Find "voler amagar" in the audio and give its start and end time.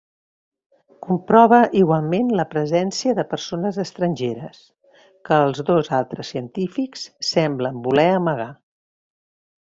7.91-8.51